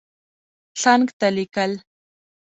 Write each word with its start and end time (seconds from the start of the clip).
څنګ 0.81 1.05
ته 1.19 1.27
لیکل 1.35 1.71